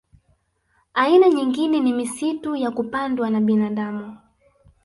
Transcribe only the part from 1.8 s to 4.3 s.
misitu ya kupandwa na binadamu